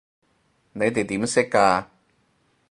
[0.73, 1.85] 你哋點識㗎？